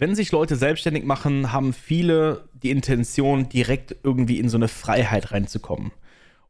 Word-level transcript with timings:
Wenn 0.00 0.14
sich 0.14 0.30
Leute 0.30 0.54
selbstständig 0.54 1.02
machen, 1.02 1.52
haben 1.52 1.72
viele 1.72 2.44
die 2.62 2.70
Intention, 2.70 3.48
direkt 3.48 3.96
irgendwie 4.04 4.38
in 4.38 4.48
so 4.48 4.56
eine 4.56 4.68
Freiheit 4.68 5.32
reinzukommen. 5.32 5.90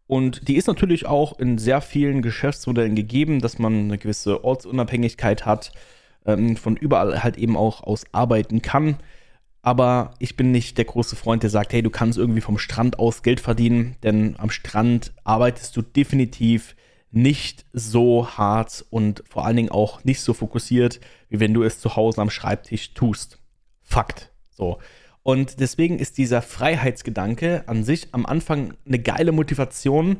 Und 0.06 0.48
die 0.48 0.56
ist 0.56 0.66
natürlich 0.66 1.06
auch 1.06 1.38
in 1.38 1.56
sehr 1.56 1.80
vielen 1.80 2.20
Geschäftsmodellen 2.20 2.94
gegeben, 2.94 3.40
dass 3.40 3.58
man 3.58 3.72
eine 3.72 3.96
gewisse 3.96 4.44
Ortsunabhängigkeit 4.44 5.46
hat, 5.46 5.72
ähm, 6.26 6.58
von 6.58 6.76
überall 6.76 7.22
halt 7.22 7.38
eben 7.38 7.56
auch 7.56 7.82
aus 7.82 8.04
arbeiten 8.12 8.60
kann. 8.60 8.98
Aber 9.62 10.12
ich 10.18 10.36
bin 10.36 10.52
nicht 10.52 10.76
der 10.76 10.84
große 10.84 11.16
Freund, 11.16 11.42
der 11.42 11.48
sagt, 11.48 11.72
hey, 11.72 11.80
du 11.80 11.90
kannst 11.90 12.18
irgendwie 12.18 12.42
vom 12.42 12.58
Strand 12.58 12.98
aus 12.98 13.22
Geld 13.22 13.40
verdienen, 13.40 13.96
denn 14.02 14.36
am 14.36 14.50
Strand 14.50 15.14
arbeitest 15.24 15.74
du 15.74 15.80
definitiv 15.80 16.76
nicht 17.10 17.64
so 17.72 18.28
hart 18.28 18.84
und 18.90 19.22
vor 19.28 19.46
allen 19.46 19.56
Dingen 19.56 19.70
auch 19.70 20.04
nicht 20.04 20.20
so 20.20 20.34
fokussiert, 20.34 21.00
wie 21.28 21.40
wenn 21.40 21.54
du 21.54 21.62
es 21.62 21.80
zu 21.80 21.96
Hause 21.96 22.20
am 22.20 22.30
Schreibtisch 22.30 22.94
tust. 22.94 23.38
Fakt. 23.82 24.30
So. 24.50 24.78
Und 25.22 25.60
deswegen 25.60 25.98
ist 25.98 26.18
dieser 26.18 26.42
Freiheitsgedanke 26.42 27.64
an 27.66 27.84
sich 27.84 28.08
am 28.12 28.26
Anfang 28.26 28.74
eine 28.86 28.98
geile 28.98 29.32
Motivation. 29.32 30.18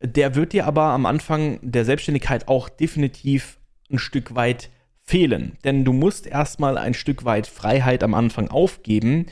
Der 0.00 0.34
wird 0.34 0.52
dir 0.52 0.66
aber 0.66 0.84
am 0.84 1.06
Anfang 1.06 1.58
der 1.62 1.84
Selbstständigkeit 1.84 2.48
auch 2.48 2.68
definitiv 2.68 3.58
ein 3.90 3.98
Stück 3.98 4.34
weit 4.34 4.70
fehlen. 5.02 5.56
Denn 5.64 5.84
du 5.84 5.92
musst 5.92 6.26
erstmal 6.26 6.78
ein 6.78 6.94
Stück 6.94 7.24
weit 7.24 7.46
Freiheit 7.46 8.02
am 8.02 8.14
Anfang 8.14 8.48
aufgeben, 8.48 9.26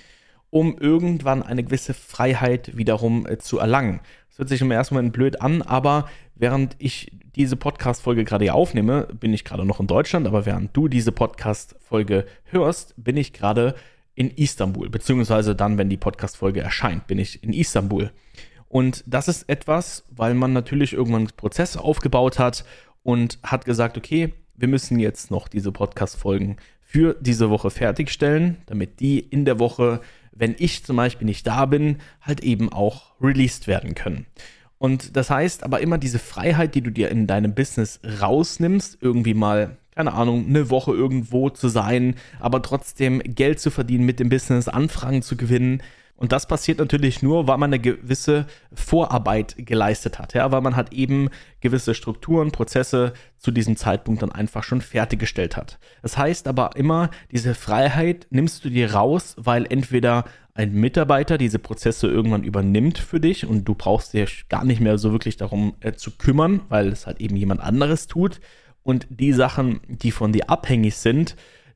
um 0.51 0.77
irgendwann 0.79 1.43
eine 1.43 1.65
gewisse 1.65 1.95
Freiheit 1.95 2.77
wiederum 2.77 3.27
äh, 3.27 3.39
zu 3.39 3.59
erlangen. 3.59 4.01
Das 4.33 4.39
hört 4.39 4.49
sich 4.49 4.63
im 4.63 4.71
ersten 4.71 4.95
Moment 4.95 5.13
blöd 5.13 5.43
an, 5.43 5.61
aber 5.61 6.09
während 6.37 6.75
ich 6.79 7.13
diese 7.37 7.55
Podcast-Folge 7.55 8.25
gerade 8.25 8.55
aufnehme, 8.55 9.07
bin 9.21 9.35
ich 9.35 9.45
gerade 9.45 9.67
noch 9.67 9.79
in 9.79 9.87
Deutschland, 9.87 10.27
aber 10.27 10.47
während 10.47 10.75
du 10.75 10.89
diese 10.89 11.13
Podcast-Folge 11.13 12.25
hörst, 12.45 12.95
bin 12.97 13.19
ich 13.19 13.35
gerade 13.35 13.75
in 14.15 14.31
Istanbul, 14.31 14.89
beziehungsweise 14.89 15.55
dann, 15.55 15.77
wenn 15.77 15.91
die 15.91 15.99
Podcast-Folge 15.99 16.63
erscheint, 16.63 17.07
bin 17.09 17.19
ich 17.19 17.45
in 17.45 17.53
Istanbul. 17.53 18.11
Und 18.69 19.05
das 19.07 19.29
ist 19.29 19.51
etwas, 19.51 20.07
weil 20.09 20.33
man 20.33 20.55
natürlich 20.55 20.95
irgendwann 20.95 21.27
Prozesse 21.37 21.83
aufgebaut 21.83 22.39
hat 22.39 22.65
und 23.03 23.39
hat 23.43 23.67
gesagt, 23.67 23.99
okay, 23.99 24.33
wir 24.57 24.69
müssen 24.69 24.99
jetzt 24.99 25.31
noch 25.31 25.47
diese 25.47 25.73
Podcast-Folgen 25.73 26.57
für 26.81 27.17
diese 27.21 27.51
Woche 27.51 27.69
fertigstellen, 27.69 28.63
damit 28.65 29.01
die 29.01 29.19
in 29.19 29.45
der 29.45 29.59
Woche, 29.59 30.01
wenn 30.33 30.55
ich 30.59 30.85
zum 30.85 30.97
Beispiel 30.97 31.27
nicht 31.27 31.47
da 31.47 31.67
bin, 31.67 31.99
halt 32.21 32.41
eben 32.41 32.73
auch 32.73 33.13
released 33.21 33.67
werden 33.67 33.95
können. 33.95 34.27
Und 34.79 35.17
das 35.17 35.31
heißt 35.31 35.63
aber 35.63 35.81
immer 35.81 35.99
diese 35.99 36.19
Freiheit, 36.19 36.75
die 36.75 36.81
du 36.81 36.91
dir 36.91 37.09
in 37.11 37.27
deinem 37.27 37.55
Business 37.55 38.01
rausnimmst, 38.21 38.99
irgendwie 39.01 39.35
mal, 39.35 39.77
keine 39.95 40.13
Ahnung, 40.13 40.47
eine 40.49 40.71
Woche 40.71 40.93
irgendwo 40.93 41.51
zu 41.51 41.69
sein, 41.69 42.17
aber 42.41 42.63
trotzdem 42.63 43.21
Geld 43.21 43.61
zu 43.61 43.71
verdienen 43.71 44.05
mit 44.05 44.19
dem 44.19 44.29
Business, 44.29 44.67
Anfragen 44.67 45.23
zu 45.23 45.37
gewinnen, 45.37 45.83
und 46.23 46.31
das 46.31 46.47
passiert 46.47 46.79
natürlich 46.79 47.21
nur, 47.21 47.49
weil 47.49 47.59
man 47.59 47.71
eine 47.71 47.81
gewisse 47.81 48.47
Vorarbeit 48.73 49.57
geleistet 49.59 50.21
hat, 50.21 50.35
ja, 50.35 50.53
weil 50.53 50.61
man 50.61 50.77
halt 50.77 50.93
eben 50.93 51.31
gewisse 51.59 51.97
Strukturen, 51.97 52.53
Prozesse 52.53 53.13
zu 53.39 53.51
diesem 53.51 53.75
Zeitpunkt 53.75 54.23
dann 54.23 54.31
einfach 54.31 54.63
schon 54.63 54.83
fertiggestellt 54.83 55.57
hat. 55.57 55.81
Das 56.01 56.17
heißt 56.17 56.47
aber 56.47 56.77
immer, 56.77 57.11
diese 57.33 57.57
Freiheit 57.57 58.29
nimmst 58.31 58.65
du 58.65 58.71
dir 58.71 58.93
raus, 58.95 59.35
weil 59.37 59.67
entweder 59.69 60.25
ein 60.55 60.73
Mitarbeiter 60.73 61.39
diese 61.39 61.59
Prozesse 61.59 62.07
irgendwann 62.07 62.45
übernimmt 62.45 62.99
für 62.99 63.19
dich 63.19 63.45
und 63.45 63.65
du 63.65 63.75
brauchst 63.75 64.13
dich 64.13 64.49
gar 64.49 64.65
nicht 64.65 64.81
mehr 64.81 64.99
so 64.99 65.11
wirklich 65.11 65.37
darum 65.37 65.75
äh, 65.81 65.95
zu 65.95 66.13
kümmern, 66.13 66.61
weil 66.69 66.87
es 66.87 67.09
halt 67.09 67.21
eben 67.21 67.35
jemand 67.35 67.61
anderes 67.61 68.07
tut. 68.07 68.41
Und 68.85 69.09
die 69.11 69.33
Sachen, 69.33 69.81
die 69.89 70.13
von 70.13 70.33
dir 70.33 70.49
abhängig 70.51 70.95
sind, 70.95 71.35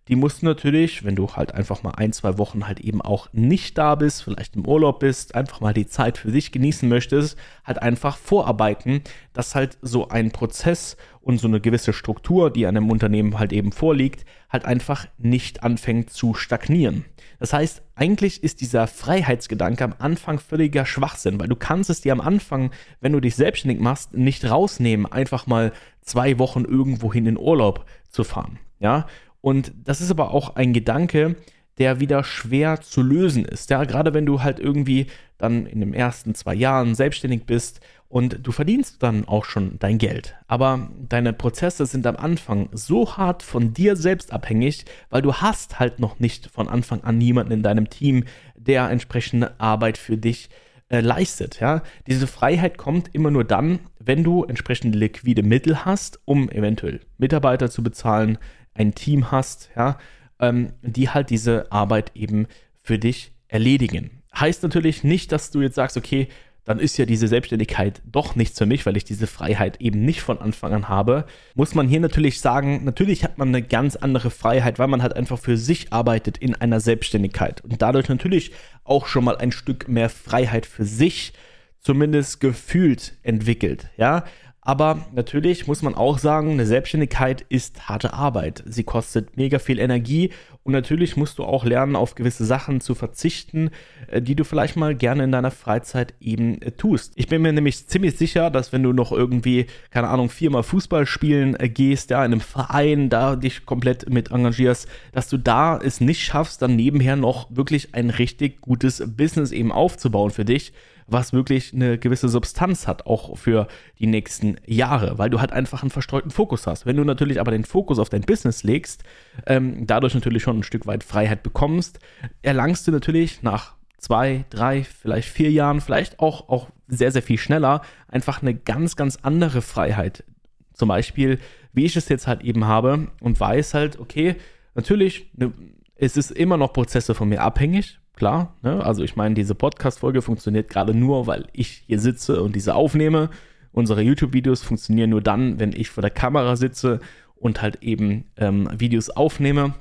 die 0.09 0.17
musst 0.17 0.43
du 0.43 0.47
natürlich, 0.47 1.05
wenn 1.05 1.17
du 1.17 1.29
halt 1.35 1.55
einfach 1.55 1.83
mal 1.83 1.93
ein, 1.93 2.13
zwei 2.13 2.39
Wochen 2.39 2.67
halt 2.67 2.81
eben 2.81 3.03
auch 3.03 3.29
nicht 3.33 3.77
da 3.77 3.97
bist, 3.97 4.23
vielleicht 4.23 4.55
im 4.55 4.67
Urlaub 4.67 5.01
bist, 5.01 5.35
einfach 5.35 5.61
mal 5.61 5.75
die 5.75 5.87
Zeit 5.87 6.19
für 6.19 6.31
dich 6.31 6.53
genießen 6.53 6.89
möchtest, 6.89 7.37
halt 7.65 7.83
einfach 7.83 8.17
vorarbeiten, 8.17 9.03
dass 9.33 9.55
halt 9.55 9.79
so 9.83 10.09
ein 10.09 10.31
Prozess 10.31 10.97
und 11.21 11.41
so 11.41 11.49
eine 11.49 11.61
gewisse 11.61 11.93
Struktur, 11.93 12.51
die 12.53 12.67
einem 12.67 12.89
Unternehmen 12.89 13.39
halt 13.39 13.53
eben 13.53 13.73
vorliegt, 13.73 14.25
halt 14.49 14.65
einfach 14.65 15.09
nicht 15.19 15.65
anfängt 15.65 16.11
zu 16.11 16.35
stagnieren. 16.35 17.05
Das 17.41 17.53
heißt, 17.53 17.83
eigentlich 17.97 18.45
ist 18.45 18.61
dieser 18.61 18.87
Freiheitsgedanke 18.87 19.83
am 19.85 19.95
Anfang 19.99 20.39
völliger 20.39 20.87
Schwachsinn, 20.87 21.41
weil 21.41 21.49
du 21.49 21.57
kannst 21.57 21.91
es 21.91 22.01
dir 22.01 22.13
am 22.13 22.21
Anfang, 22.21 22.71
wenn 23.01 23.13
du 23.13 23.21
dich 23.21 23.35
selbstständig 23.35 23.81
machst, 23.81 24.15
nicht 24.15 24.49
rausnehmen, 24.49 25.05
einfach 25.05 25.47
mal 25.49 25.73
zwei 26.01 26.39
Wochen 26.39 26.65
irgendwohin 26.65 27.27
in 27.27 27.39
Urlaub 27.39 27.85
zu 28.09 28.23
fahren. 28.23 28.59
Ja, 28.79 29.07
und 29.47 29.73
das 29.85 30.01
ist 30.01 30.11
aber 30.11 30.35
auch 30.35 30.57
ein 30.57 30.73
Gedanke, 30.73 31.37
der 31.79 32.01
wieder 32.01 32.25
schwer 32.25 32.81
zu 32.81 33.01
lösen 33.01 33.45
ist. 33.45 33.71
Ja, 33.71 33.85
gerade 33.85 34.13
wenn 34.13 34.27
du 34.27 34.43
halt 34.43 34.59
irgendwie 34.59 35.07
dann 35.39 35.67
in 35.67 35.79
den 35.79 35.95
ersten 35.95 36.35
zwei 36.35 36.53
Jahren 36.53 36.97
selbstständig 36.97 37.45
bist 37.45 37.79
und 38.09 38.41
du 38.43 38.51
verdienst 38.51 39.05
dann 39.05 39.25
auch 39.29 39.45
schon 39.45 39.79
dein 39.79 39.99
Geld. 39.99 40.35
Aber 40.49 40.91
deine 41.09 41.33
Prozesse 41.33 41.87
sind 41.87 42.09
am 42.09 42.17
Anfang 42.17 42.71
so 42.73 43.17
hart 43.17 43.45
von 43.45 43.73
dir 43.73 43.95
selbst 43.95 44.33
abhängig, 44.33 44.85
weil 45.11 45.23
du 45.23 45.33
hast 45.33 45.79
halt 45.79 46.01
noch 46.01 46.19
nicht 46.19 46.51
von 46.51 46.67
Anfang 46.69 47.05
an 47.05 47.17
niemanden 47.17 47.53
in 47.53 47.63
deinem 47.63 47.89
Team, 47.89 48.25
der 48.57 48.91
entsprechende 48.91 49.61
Arbeit 49.61 49.97
für 49.97 50.17
dich 50.17 50.51
äh, 50.89 50.99
leistet. 50.99 51.61
Ja? 51.61 51.85
Diese 52.09 52.27
Freiheit 52.27 52.79
kommt 52.79 53.15
immer 53.15 53.31
nur 53.31 53.45
dann, 53.45 53.79
wenn 54.01 54.25
du 54.25 54.43
entsprechende 54.43 54.99
liquide 54.99 55.45
Mittel 55.45 55.85
hast, 55.85 56.19
um 56.25 56.51
eventuell 56.51 56.99
Mitarbeiter 57.17 57.71
zu 57.71 57.85
bezahlen, 57.85 58.39
ein 58.77 58.95
Team 58.95 59.31
hast, 59.31 59.71
ja, 59.77 59.99
ähm, 60.41 60.73
die 60.83 61.11
halt 61.11 61.31
diese 61.31 61.71
Arbeit 61.73 62.13
eben 62.15 62.47
für 62.83 62.99
dich 62.99 63.33
erledigen. 63.49 64.23
Heißt 64.39 64.63
natürlich 64.63 65.05
nicht, 65.05 65.33
dass 65.33 65.51
du 65.51 65.63
jetzt 65.63 65.77
sagst, 65.77 65.97
okay, 65.97 66.29
dann 66.67 66.81
ist 66.81 66.99
ja 66.99 67.07
diese 67.07 67.29
Selbstständigkeit 67.29 68.03
doch 68.05 68.35
nichts 68.35 68.59
für 68.59 68.67
mich, 68.67 68.85
weil 68.85 68.97
ich 68.97 69.05
diese 69.05 69.29
Freiheit 69.29 69.81
eben 69.81 70.05
nicht 70.05 70.21
von 70.21 70.39
Anfang 70.39 70.75
an 70.75 70.89
habe. 70.89 71.25
Muss 71.55 71.77
man 71.77 71.89
hier 71.89 72.01
natürlich 72.01 72.41
sagen, 72.41 72.85
natürlich 72.85 73.23
hat 73.23 73.39
man 73.39 73.49
eine 73.49 73.63
ganz 73.63 73.95
andere 73.95 74.31
Freiheit, 74.31 74.79
weil 74.79 74.89
man 74.89 75.01
halt 75.01 75.15
einfach 75.15 75.39
für 75.39 75.57
sich 75.57 75.93
arbeitet 75.93 76.39
in 76.39 76.57
einer 76.57 76.81
Selbstständigkeit 76.81 77.63
und 77.63 77.81
dadurch 77.81 78.09
natürlich 78.09 78.51
auch 78.83 79.07
schon 79.07 79.25
mal 79.25 79.37
ein 79.37 79.53
Stück 79.53 79.89
mehr 79.89 80.11
Freiheit 80.11 80.67
für 80.67 80.85
sich 80.85 81.33
zumindest 81.79 82.41
gefühlt 82.41 83.15
entwickelt, 83.23 83.89
ja. 83.97 84.25
Aber 84.67 85.07
natürlich 85.13 85.69
muss 85.69 85.83
man 85.83 85.95
auch 85.95 86.19
sagen, 86.19 86.51
eine 86.51 86.67
Selbstständigkeit 86.67 87.41
ist 87.49 87.89
harte 87.89 88.13
Arbeit. 88.13 88.65
Sie 88.67 88.83
kostet 88.83 89.37
mega 89.37 89.61
viel 89.61 89.79
Energie 89.79 90.33
und 90.67 90.73
natürlich 90.73 91.17
musst 91.17 91.39
du 91.39 91.45
auch 91.45 91.65
lernen, 91.65 91.95
auf 91.95 92.17
gewisse 92.17 92.45
Sachen 92.45 92.81
zu 92.81 92.97
verzichten, 92.97 93.71
äh, 94.09 94.21
die 94.21 94.35
du 94.35 94.43
vielleicht 94.43 94.77
mal 94.77 94.97
gerne 94.97 95.23
in 95.23 95.31
deiner 95.31 95.53
Freizeit 95.53 96.15
eben 96.21 96.61
äh, 96.61 96.73
tust. 96.73 97.13
Ich 97.15 97.29
bin 97.29 97.41
mir 97.43 97.53
nämlich 97.53 97.87
ziemlich 97.87 98.19
sicher, 98.19 98.51
dass 98.51 98.73
wenn 98.73 98.83
du 98.83 98.93
noch 98.93 99.13
irgendwie, 99.13 99.67
keine 99.91 100.09
Ahnung, 100.09 100.29
viermal 100.29 100.65
Fußball 100.65 101.07
spielen 101.07 101.55
äh, 101.59 101.69
gehst, 101.69 102.11
ja, 102.11 102.25
in 102.25 102.33
einem 102.33 102.41
Verein, 102.41 103.09
da 103.09 103.37
dich 103.37 103.65
komplett 103.65 104.11
mit 104.11 104.33
engagierst, 104.33 104.89
dass 105.13 105.29
du 105.29 105.39
da 105.39 105.79
es 105.79 106.01
nicht 106.01 106.25
schaffst, 106.25 106.61
dann 106.63 106.75
nebenher 106.75 107.15
noch 107.15 107.47
wirklich 107.55 107.95
ein 107.95 108.11
richtig 108.11 108.61
gutes 108.61 109.05
Business 109.17 109.53
eben 109.53 109.71
aufzubauen 109.71 110.33
für 110.33 110.45
dich 110.45 110.73
was 111.07 111.33
wirklich 111.33 111.73
eine 111.73 111.99
gewisse 111.99 112.29
Substanz 112.29 112.87
hat, 112.87 113.07
auch 113.07 113.39
für 113.39 113.69
die 113.99 114.07
nächsten 114.07 114.57
Jahre, 114.67 115.19
weil 115.19 115.31
du 115.31 115.41
halt 115.41 115.53
einfach 115.53 115.83
einen 115.83 115.91
verstreuten 115.91 116.31
Fokus 116.31 116.67
hast. 116.67 116.85
Wenn 116.85 116.97
du 116.97 117.05
natürlich 117.05 117.41
aber 117.41 117.53
den 117.53 117.65
Fokus 117.65 117.99
auf 117.99 118.09
dein 118.09 118.23
Business 118.23 118.65
legst, 118.65 119.05
ähm, 119.47 119.87
dadurch 119.87 120.15
natürlich 120.15 120.43
schon 120.43 120.59
ein 120.59 120.63
Stück 120.63 120.87
weit 120.87 121.05
Freiheit 121.05 121.43
bekommst, 121.43 121.99
erlangst 122.43 122.87
du 122.87 122.93
natürlich 122.93 123.43
nach 123.43 123.75
zwei, 123.99 124.45
drei, 124.51 124.85
vielleicht 124.85 125.29
vier 125.29 125.51
Jahren, 125.51 125.81
vielleicht 125.81 126.21
auch, 126.21 126.49
auch 126.49 126.69
sehr, 126.89 127.11
sehr 127.11 127.23
viel 127.23 127.39
schneller, 127.39 127.83
einfach 128.09 128.43
eine 128.43 128.55
ganz, 128.55 128.97
ganz 128.97 129.19
andere 129.23 129.63
Freiheit. 129.63 130.25
Zum 130.73 130.89
Beispiel, 130.89 131.39
wie 131.73 131.85
ich 131.85 131.97
es 131.97 132.09
jetzt 132.09 132.27
halt 132.27 132.43
eben 132.43 132.67
habe 132.67 133.09
und 133.21 133.39
weiß 133.39 133.75
halt, 133.75 133.99
okay, 133.99 134.37
natürlich, 134.75 135.31
ne, 135.35 135.53
es 135.97 136.17
ist 136.17 136.31
immer 136.31 136.57
noch 136.57 136.73
Prozesse 136.73 137.15
von 137.15 137.29
mir 137.29 137.43
abhängig, 137.43 137.99
klar. 138.15 138.55
Ne? 138.63 138.85
Also 138.85 139.03
ich 139.03 139.17
meine, 139.17 139.35
diese 139.35 139.55
Podcast-Folge 139.55 140.23
funktioniert 140.23 140.69
gerade 140.69 140.95
nur, 140.95 141.27
weil 141.27 141.47
ich 141.53 141.85
hier 141.87 141.99
sitze 141.99 142.43
und 142.43 142.55
diese 142.55 142.75
aufnehme. 142.75 143.31
Unsere 143.73 144.03
YouTube-Videos 144.03 144.63
funktionieren 144.63 145.11
nur 145.11 145.21
dann, 145.21 145.59
wenn 145.61 145.73
ich 145.73 145.91
vor 145.91 146.03
der 146.03 146.11
Kamera 146.11 146.57
sitze 146.57 147.01
und 147.37 147.63
halt 147.63 147.83
eben 147.83 148.25
ähm, 148.37 148.69
Videos 148.77 149.11
aufnehme. 149.11 149.75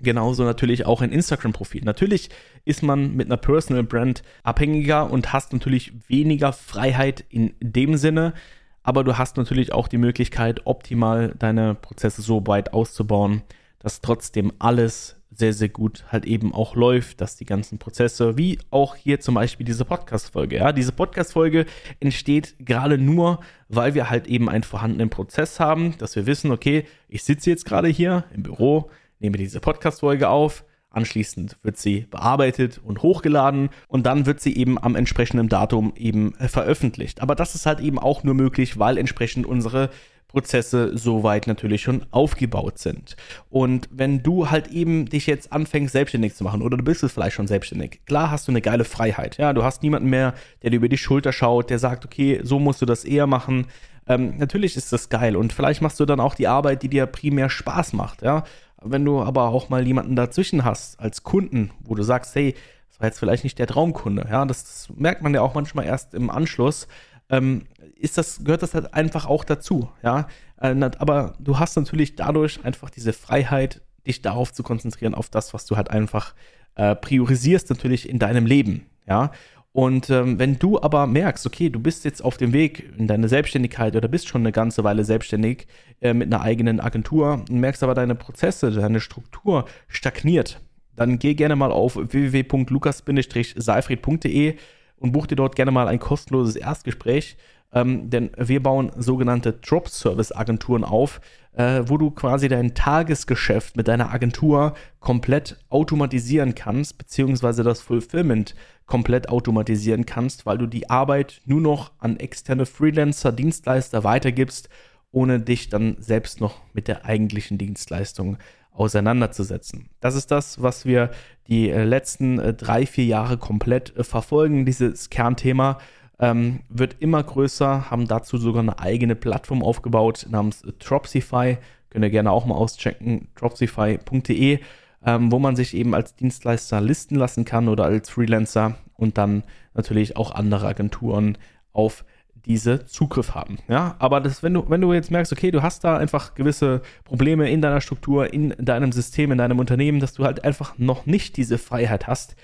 Genauso 0.00 0.44
natürlich 0.44 0.84
auch 0.84 1.00
ein 1.00 1.12
Instagram-Profil. 1.12 1.82
Natürlich 1.84 2.30
ist 2.64 2.82
man 2.82 3.14
mit 3.14 3.26
einer 3.26 3.36
Personal 3.36 3.84
Brand 3.84 4.22
abhängiger 4.42 5.10
und 5.10 5.32
hast 5.32 5.52
natürlich 5.52 5.92
weniger 6.08 6.52
Freiheit 6.52 7.24
in 7.28 7.54
dem 7.60 7.96
Sinne, 7.96 8.34
aber 8.82 9.04
du 9.04 9.16
hast 9.16 9.36
natürlich 9.36 9.72
auch 9.72 9.86
die 9.86 9.98
Möglichkeit, 9.98 10.62
optimal 10.64 11.34
deine 11.38 11.76
Prozesse 11.76 12.20
so 12.20 12.44
weit 12.48 12.72
auszubauen, 12.72 13.42
dass 13.78 14.00
trotzdem 14.00 14.52
alles 14.58 15.21
sehr, 15.34 15.52
sehr 15.52 15.68
gut 15.68 16.04
halt 16.08 16.24
eben 16.26 16.52
auch 16.54 16.76
läuft, 16.76 17.20
dass 17.20 17.36
die 17.36 17.44
ganzen 17.44 17.78
Prozesse, 17.78 18.36
wie 18.36 18.58
auch 18.70 18.96
hier 18.96 19.20
zum 19.20 19.34
Beispiel 19.34 19.64
diese 19.64 19.84
Podcast-Folge, 19.84 20.56
ja, 20.56 20.72
diese 20.72 20.92
Podcast-Folge 20.92 21.66
entsteht 22.00 22.56
gerade 22.58 22.98
nur, 22.98 23.40
weil 23.68 23.94
wir 23.94 24.10
halt 24.10 24.26
eben 24.26 24.48
einen 24.48 24.64
vorhandenen 24.64 25.10
Prozess 25.10 25.58
haben, 25.58 25.96
dass 25.98 26.16
wir 26.16 26.26
wissen, 26.26 26.50
okay, 26.50 26.84
ich 27.08 27.24
sitze 27.24 27.50
jetzt 27.50 27.64
gerade 27.64 27.88
hier 27.88 28.24
im 28.34 28.42
Büro, 28.42 28.90
nehme 29.18 29.38
diese 29.38 29.60
Podcast-Folge 29.60 30.28
auf, 30.28 30.64
Anschließend 30.92 31.56
wird 31.62 31.78
sie 31.78 32.06
bearbeitet 32.10 32.78
und 32.84 33.02
hochgeladen 33.02 33.70
und 33.88 34.04
dann 34.04 34.26
wird 34.26 34.40
sie 34.40 34.54
eben 34.54 34.78
am 34.78 34.94
entsprechenden 34.94 35.48
Datum 35.48 35.94
eben 35.96 36.34
äh, 36.34 36.48
veröffentlicht. 36.48 37.22
Aber 37.22 37.34
das 37.34 37.54
ist 37.54 37.64
halt 37.64 37.80
eben 37.80 37.98
auch 37.98 38.24
nur 38.24 38.34
möglich, 38.34 38.78
weil 38.78 38.98
entsprechend 38.98 39.46
unsere 39.46 39.88
Prozesse 40.32 40.96
soweit 40.96 41.46
natürlich 41.46 41.82
schon 41.82 42.04
aufgebaut 42.10 42.78
sind. 42.78 43.16
Und 43.50 43.88
wenn 43.92 44.22
du 44.22 44.50
halt 44.50 44.68
eben 44.68 45.06
dich 45.06 45.26
jetzt 45.26 45.52
anfängst, 45.52 45.92
selbstständig 45.92 46.34
zu 46.34 46.42
machen, 46.42 46.62
oder 46.62 46.76
du 46.76 46.82
bist 46.82 47.02
es 47.02 47.12
vielleicht 47.12 47.36
schon 47.36 47.46
selbstständig, 47.46 48.00
klar 48.06 48.30
hast 48.30 48.48
du 48.48 48.52
eine 48.52 48.62
geile 48.62 48.84
Freiheit. 48.84 49.36
Ja, 49.36 49.52
du 49.52 49.62
hast 49.62 49.82
niemanden 49.82 50.08
mehr, 50.08 50.34
der 50.62 50.70
dir 50.70 50.76
über 50.76 50.88
die 50.88 50.98
Schulter 50.98 51.32
schaut, 51.32 51.70
der 51.70 51.78
sagt, 51.78 52.04
okay, 52.04 52.40
so 52.42 52.58
musst 52.58 52.82
du 52.82 52.86
das 52.86 53.04
eher 53.04 53.26
machen. 53.26 53.66
Ähm, 54.08 54.34
natürlich 54.38 54.76
ist 54.76 54.92
das 54.92 55.10
geil 55.10 55.36
und 55.36 55.52
vielleicht 55.52 55.82
machst 55.82 56.00
du 56.00 56.06
dann 56.06 56.18
auch 56.18 56.34
die 56.34 56.48
Arbeit, 56.48 56.82
die 56.82 56.88
dir 56.88 57.06
primär 57.06 57.50
Spaß 57.50 57.92
macht. 57.92 58.22
Ja, 58.22 58.44
wenn 58.82 59.04
du 59.04 59.20
aber 59.20 59.48
auch 59.48 59.68
mal 59.68 59.86
jemanden 59.86 60.16
dazwischen 60.16 60.64
hast 60.64 60.98
als 60.98 61.22
Kunden, 61.22 61.70
wo 61.84 61.94
du 61.94 62.02
sagst, 62.02 62.34
hey, 62.34 62.54
das 62.90 63.00
war 63.00 63.06
jetzt 63.06 63.18
vielleicht 63.18 63.44
nicht 63.44 63.58
der 63.58 63.66
Traumkunde. 63.66 64.26
Ja, 64.30 64.44
das, 64.44 64.64
das 64.64 64.96
merkt 64.96 65.22
man 65.22 65.34
ja 65.34 65.40
auch 65.42 65.54
manchmal 65.54 65.84
erst 65.84 66.14
im 66.14 66.30
Anschluss 66.30 66.88
ähm, 67.32 67.64
ist 67.96 68.18
das, 68.18 68.44
gehört 68.44 68.62
das 68.62 68.74
halt 68.74 68.94
einfach 68.94 69.26
auch 69.26 69.42
dazu, 69.42 69.88
ja. 70.04 70.28
Äh, 70.60 70.76
aber 70.98 71.34
du 71.40 71.58
hast 71.58 71.76
natürlich 71.76 72.14
dadurch 72.14 72.64
einfach 72.64 72.90
diese 72.90 73.12
Freiheit, 73.12 73.80
dich 74.06 74.22
darauf 74.22 74.52
zu 74.52 74.62
konzentrieren, 74.62 75.14
auf 75.14 75.28
das, 75.28 75.54
was 75.54 75.66
du 75.66 75.76
halt 75.76 75.90
einfach 75.90 76.34
äh, 76.76 76.94
priorisierst, 76.94 77.70
natürlich 77.70 78.08
in 78.08 78.20
deinem 78.20 78.46
Leben, 78.46 78.86
ja. 79.08 79.32
Und 79.72 80.10
ähm, 80.10 80.38
wenn 80.38 80.58
du 80.58 80.80
aber 80.82 81.06
merkst, 81.06 81.46
okay, 81.46 81.70
du 81.70 81.80
bist 81.80 82.04
jetzt 82.04 82.22
auf 82.22 82.36
dem 82.36 82.52
Weg 82.52 82.92
in 82.98 83.06
deine 83.06 83.28
Selbstständigkeit 83.28 83.96
oder 83.96 84.06
bist 84.06 84.28
schon 84.28 84.42
eine 84.42 84.52
ganze 84.52 84.84
Weile 84.84 85.02
selbstständig 85.02 85.66
äh, 86.02 86.12
mit 86.12 86.30
einer 86.32 86.42
eigenen 86.42 86.78
Agentur 86.78 87.42
und 87.48 87.58
merkst 87.58 87.82
aber 87.82 87.94
deine 87.94 88.14
Prozesse, 88.14 88.70
deine 88.70 89.00
Struktur 89.00 89.64
stagniert, 89.88 90.60
dann 90.94 91.18
geh 91.18 91.32
gerne 91.32 91.56
mal 91.56 91.72
auf 91.72 91.96
www.lukas-seifried.de 91.96 94.56
und 95.02 95.12
buch 95.12 95.26
dir 95.26 95.36
dort 95.36 95.56
gerne 95.56 95.72
mal 95.72 95.88
ein 95.88 95.98
kostenloses 95.98 96.56
Erstgespräch, 96.56 97.36
ähm, 97.74 98.08
denn 98.08 98.30
wir 98.36 98.62
bauen 98.62 98.92
sogenannte 98.96 99.52
Drop-Service-Agenturen 99.52 100.84
auf, 100.84 101.20
äh, 101.54 101.82
wo 101.86 101.98
du 101.98 102.10
quasi 102.10 102.48
dein 102.48 102.74
Tagesgeschäft 102.74 103.76
mit 103.76 103.88
deiner 103.88 104.12
Agentur 104.12 104.74
komplett 105.00 105.58
automatisieren 105.70 106.54
kannst, 106.54 106.98
beziehungsweise 106.98 107.62
das 107.62 107.80
Fulfillment 107.80 108.54
komplett 108.86 109.28
automatisieren 109.28 110.06
kannst, 110.06 110.46
weil 110.46 110.58
du 110.58 110.66
die 110.66 110.88
Arbeit 110.88 111.40
nur 111.44 111.60
noch 111.60 111.92
an 111.98 112.18
externe 112.18 112.66
Freelancer, 112.66 113.32
Dienstleister 113.32 114.04
weitergibst, 114.04 114.68
ohne 115.10 115.40
dich 115.40 115.68
dann 115.68 115.96
selbst 115.98 116.40
noch 116.40 116.60
mit 116.72 116.88
der 116.88 117.04
eigentlichen 117.04 117.58
Dienstleistung 117.58 118.38
auseinanderzusetzen. 118.72 119.90
Das 120.00 120.14
ist 120.14 120.30
das, 120.30 120.62
was 120.62 120.86
wir 120.86 121.10
die 121.48 121.70
äh, 121.70 121.84
letzten 121.84 122.38
äh, 122.38 122.54
drei, 122.54 122.86
vier 122.86 123.04
Jahre 123.04 123.36
komplett 123.36 123.96
äh, 123.96 124.04
verfolgen. 124.04 124.64
Dieses 124.64 125.10
Kernthema 125.10 125.78
ähm, 126.18 126.60
wird 126.68 126.96
immer 127.00 127.22
größer, 127.22 127.90
haben 127.90 128.06
dazu 128.06 128.38
sogar 128.38 128.62
eine 128.62 128.78
eigene 128.78 129.14
Plattform 129.14 129.62
aufgebaut 129.62 130.26
namens 130.30 130.62
Dropsify. 130.78 131.58
Könnt 131.90 132.04
ihr 132.04 132.10
gerne 132.10 132.30
auch 132.30 132.46
mal 132.46 132.54
auschecken, 132.54 133.28
dropsify.de, 133.34 134.60
ähm, 135.04 135.32
wo 135.32 135.38
man 135.38 135.56
sich 135.56 135.74
eben 135.74 135.94
als 135.94 136.14
Dienstleister 136.14 136.80
listen 136.80 137.16
lassen 137.16 137.44
kann 137.44 137.68
oder 137.68 137.84
als 137.84 138.08
Freelancer 138.08 138.76
und 138.94 139.18
dann 139.18 139.42
natürlich 139.74 140.16
auch 140.16 140.34
andere 140.34 140.68
Agenturen 140.68 141.36
auf 141.72 142.04
diese 142.46 142.86
Zugriff 142.86 143.34
haben. 143.34 143.58
Ja, 143.68 143.96
aber 143.98 144.20
das, 144.20 144.42
wenn 144.42 144.54
du, 144.54 144.64
wenn 144.68 144.80
du 144.80 144.92
jetzt 144.92 145.10
merkst, 145.10 145.32
okay, 145.32 145.50
du 145.50 145.62
hast 145.62 145.82
da 145.84 145.96
einfach 145.96 146.34
gewisse 146.34 146.82
Probleme 147.04 147.50
in 147.50 147.60
deiner 147.62 147.80
Struktur, 147.80 148.32
in 148.32 148.54
deinem 148.58 148.92
System, 148.92 149.32
in 149.32 149.38
deinem 149.38 149.58
Unternehmen, 149.58 149.98
dass 150.00 150.14
du 150.14 150.24
halt 150.24 150.44
einfach 150.44 150.78
noch 150.78 151.06
nicht 151.06 151.36
diese 151.36 151.58
Freiheit 151.58 152.06
hast, 152.06 152.36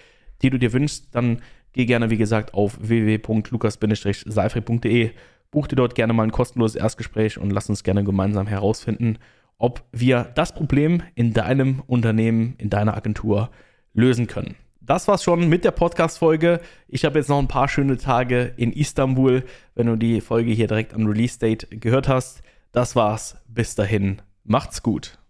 die 0.43 0.50
du 0.50 0.59
dir 0.59 0.73
wünschst, 0.73 1.15
dann 1.15 1.43
geh 1.73 1.87
gerne, 1.87 2.11
wie 2.11 2.17
gesagt, 2.17 2.55
auf 2.55 2.79
www.lukas-seifried.de, 2.81 5.11
buch 5.50 5.67
dir 5.67 5.77
dort 5.77 5.95
gerne 5.95 6.12
mal 6.12 6.25
ein 6.25 6.33
kostenloses 6.33 6.77
Erstgespräch 6.77 7.39
und 7.39 7.51
lass 7.51 7.69
uns 7.69 7.83
gerne 7.83 8.05
gemeinsam 8.05 8.47
herausfinden, 8.47 9.19
ob 9.59 9.83
wir 9.93 10.31
das 10.35 10.55
Problem 10.55 11.03
in 11.17 11.33
deinem 11.33 11.83
Unternehmen, 11.87 12.55
in 12.59 12.71
deiner 12.71 12.97
Agentur 12.97 13.51
lösen 13.93 14.29
können 14.29 14.55
das 14.88 15.06
war's 15.06 15.23
schon 15.23 15.49
mit 15.49 15.64
der 15.64 15.70
Podcast-Folge. 15.70 16.61
Ich 16.88 17.05
habe 17.05 17.19
jetzt 17.19 17.29
noch 17.29 17.38
ein 17.38 17.46
paar 17.46 17.69
schöne 17.69 17.99
Tage 17.99 18.55
in 18.56 18.73
Istanbul, 18.73 19.44
wenn 19.75 19.87
du 19.87 19.96
die 19.96 20.23
Folge 20.23 20.50
hier 20.50 20.67
direkt 20.67 20.94
am 20.94 21.06
Release-Date 21.06 21.69
gehört 21.70 22.08
hast. 22.08 22.43
Das 22.73 22.96
war's. 22.96 23.37
Bis 23.49 23.75
dahin. 23.75 24.23
Macht's 24.44 24.82
gut. 24.82 25.19